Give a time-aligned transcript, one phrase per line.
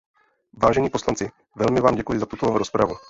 [0.53, 2.93] Vážení poslanci, velmi vám děkuji za tuto rozpravu.